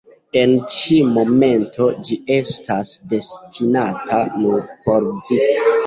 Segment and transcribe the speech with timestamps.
[0.39, 5.45] En ĉi momento ĝi estas destinata nur por vi.